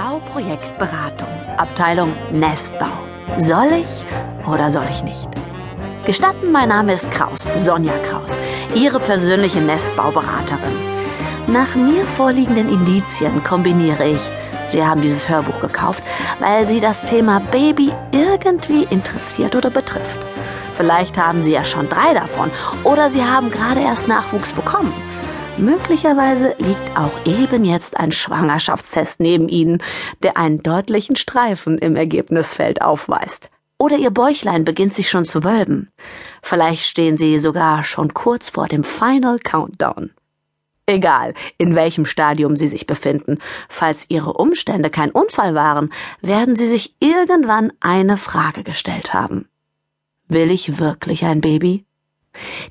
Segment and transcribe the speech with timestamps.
[0.00, 1.28] Bauprojektberatung,
[1.58, 2.88] Abteilung Nestbau.
[3.36, 5.28] Soll ich oder soll ich nicht?
[6.06, 8.38] Gestatten, mein Name ist Kraus, Sonja Kraus,
[8.74, 10.74] Ihre persönliche Nestbauberaterin.
[11.48, 14.30] Nach mir vorliegenden Indizien kombiniere ich,
[14.68, 16.02] Sie haben dieses Hörbuch gekauft,
[16.38, 20.18] weil Sie das Thema Baby irgendwie interessiert oder betrifft.
[20.76, 22.50] Vielleicht haben Sie ja schon drei davon
[22.84, 24.94] oder Sie haben gerade erst Nachwuchs bekommen.
[25.60, 29.82] Möglicherweise liegt auch eben jetzt ein Schwangerschaftstest neben Ihnen,
[30.22, 33.50] der einen deutlichen Streifen im Ergebnisfeld aufweist.
[33.76, 35.90] Oder Ihr Bäuchlein beginnt sich schon zu wölben.
[36.42, 40.12] Vielleicht stehen Sie sogar schon kurz vor dem Final Countdown.
[40.86, 43.36] Egal, in welchem Stadium Sie sich befinden,
[43.68, 49.46] falls Ihre Umstände kein Unfall waren, werden Sie sich irgendwann eine Frage gestellt haben.
[50.26, 51.84] Will ich wirklich ein Baby?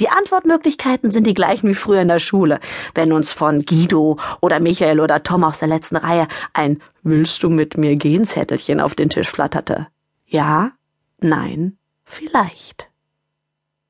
[0.00, 2.58] Die Antwortmöglichkeiten sind die gleichen wie früher in der Schule,
[2.94, 7.50] wenn uns von Guido oder Michael oder Tom aus der letzten Reihe ein Willst du
[7.50, 9.88] mit mir gehen Zettelchen auf den Tisch flatterte.
[10.26, 10.72] Ja,
[11.18, 12.88] nein, vielleicht.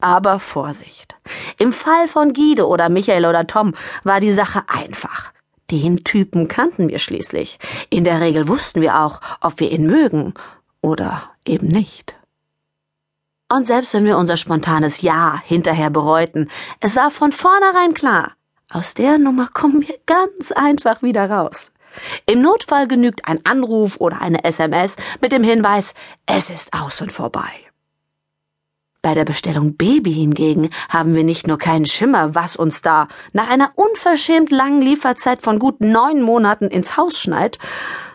[0.00, 1.14] Aber Vorsicht.
[1.58, 5.32] Im Fall von Guido oder Michael oder Tom war die Sache einfach.
[5.70, 7.58] Den Typen kannten wir schließlich.
[7.88, 10.34] In der Regel wussten wir auch, ob wir ihn mögen
[10.80, 12.14] oder eben nicht.
[13.52, 16.48] Und selbst wenn wir unser spontanes Ja hinterher bereuten,
[16.80, 18.32] es war von vornherein klar,
[18.72, 21.70] aus der Nummer kommen wir ganz einfach wieder raus.
[22.24, 25.92] Im Notfall genügt ein Anruf oder eine SMS mit dem Hinweis,
[26.24, 27.50] es ist aus und vorbei.
[29.02, 33.50] Bei der Bestellung Baby hingegen haben wir nicht nur keinen Schimmer, was uns da nach
[33.50, 37.58] einer unverschämt langen Lieferzeit von gut neun Monaten ins Haus schneit.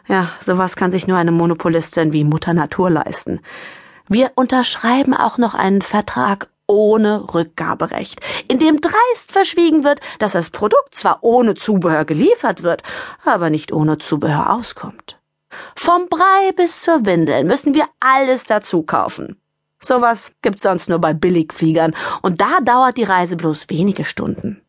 [0.08, 3.40] Ja, sowas kann sich nur eine Monopolistin wie Mutter Natur leisten.
[4.08, 10.50] Wir unterschreiben auch noch einen Vertrag ohne Rückgaberecht, in dem dreist verschwiegen wird, dass das
[10.50, 12.84] Produkt zwar ohne Zubehör geliefert wird,
[13.24, 15.18] aber nicht ohne Zubehör auskommt.
[15.76, 19.40] Vom Brei bis zur Windel müssen wir alles dazu kaufen.
[19.80, 24.62] Sowas gibt's sonst nur bei Billigfliegern, und da dauert die Reise bloß wenige Stunden.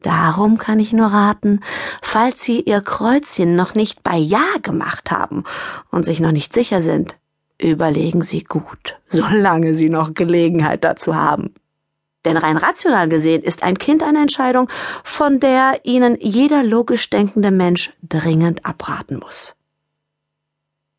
[0.00, 1.60] Darum kann ich nur raten,
[2.00, 5.44] falls Sie Ihr Kreuzchen noch nicht bei Ja gemacht haben
[5.90, 7.16] und sich noch nicht sicher sind,
[7.62, 11.54] Überlegen Sie gut, solange Sie noch Gelegenheit dazu haben.
[12.24, 14.68] Denn rein rational gesehen ist ein Kind eine Entscheidung,
[15.04, 19.54] von der Ihnen jeder logisch denkende Mensch dringend abraten muss.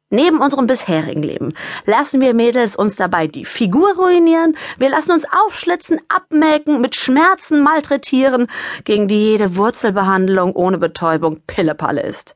[0.09, 1.53] Neben unserem bisherigen Leben
[1.85, 7.61] lassen wir Mädels uns dabei die Figur ruinieren, wir lassen uns aufschlitzen, abmelken, mit Schmerzen
[7.61, 8.47] malträtieren,
[8.85, 12.35] gegen die jede Wurzelbehandlung ohne Betäubung Pillepalle ist.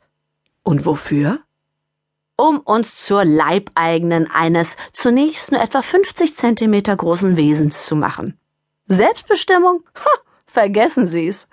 [0.64, 1.40] Und wofür?
[2.38, 8.40] Um uns zur Leibeigenen eines zunächst nur etwa 50 Zentimeter großen Wesens zu machen.
[8.86, 9.84] Selbstbestimmung?
[9.96, 11.50] Ha, vergessen Sie's.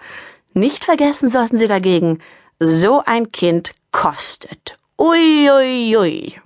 [0.52, 2.20] Nicht vergessen sollten Sie dagegen,
[2.60, 4.78] so ein Kind kostet.
[4.98, 5.96] Uiuiui.
[5.96, 6.40] Ui, ui.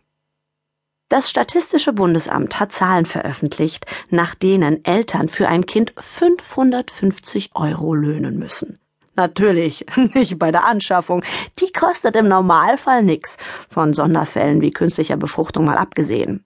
[1.09, 8.38] Das Statistische Bundesamt hat Zahlen veröffentlicht, nach denen Eltern für ein Kind 550 Euro löhnen
[8.38, 8.78] müssen.
[9.19, 9.84] Natürlich,
[10.15, 11.25] nicht bei der Anschaffung.
[11.59, 13.37] Die kostet im Normalfall nix,
[13.69, 16.45] von Sonderfällen wie künstlicher Befruchtung mal abgesehen.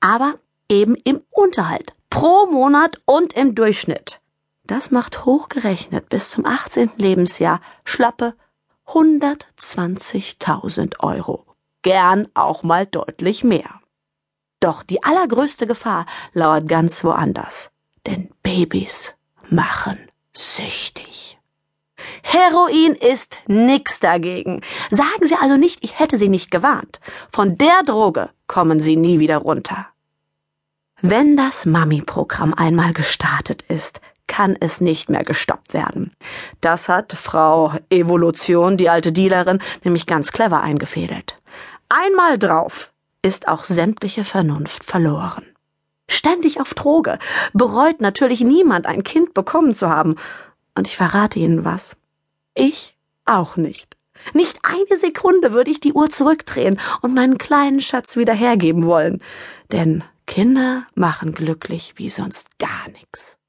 [0.00, 0.34] Aber
[0.68, 4.20] eben im Unterhalt, pro Monat und im Durchschnitt.
[4.64, 6.90] Das macht hochgerechnet bis zum 18.
[6.98, 8.34] Lebensjahr schlappe
[8.86, 11.46] 120.000 Euro.
[11.80, 13.80] Gern auch mal deutlich mehr.
[14.60, 16.04] Doch die allergrößte Gefahr
[16.34, 17.70] lauert ganz woanders.
[18.06, 19.14] Denn Babys
[19.48, 19.98] machen
[20.34, 21.39] süchtig.
[22.22, 24.60] Heroin ist nix dagegen.
[24.90, 27.00] Sagen Sie also nicht, ich hätte Sie nicht gewarnt.
[27.32, 29.86] Von der Droge kommen Sie nie wieder runter.
[31.02, 36.12] Wenn das Mami-Programm einmal gestartet ist, kann es nicht mehr gestoppt werden.
[36.60, 41.40] Das hat Frau Evolution, die alte Dealerin, nämlich ganz clever eingefädelt.
[41.88, 45.44] Einmal drauf ist auch sämtliche Vernunft verloren.
[46.08, 47.18] Ständig auf Droge
[47.52, 50.16] bereut natürlich niemand, ein Kind bekommen zu haben,
[50.74, 51.96] und ich verrate Ihnen was.
[52.54, 53.96] Ich auch nicht.
[54.34, 59.22] Nicht eine Sekunde würde ich die Uhr zurückdrehen und meinen kleinen Schatz wieder hergeben wollen.
[59.72, 63.39] Denn Kinder machen glücklich wie sonst gar nichts.